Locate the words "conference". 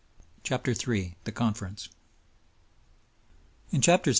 1.31-1.89